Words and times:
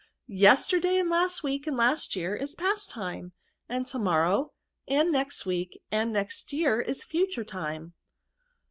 Yesterday, 0.25 0.97
and 0.97 1.11
last 1.11 1.43
week, 1.43 1.67
and 1.67 1.77
last 1.77 2.15
year, 2.15 2.35
is 2.35 2.55
past 2.55 2.89
time; 2.89 3.33
and 3.69 3.85
to 3.85 3.99
morrow, 3.99 4.51
and 4.87 5.11
next 5.11 5.45
week> 5.45 5.79
and 5.91 6.11
next 6.11 6.51
year, 6.51 6.81
is 6.81 7.03
future 7.03 7.43
time." 7.45 7.93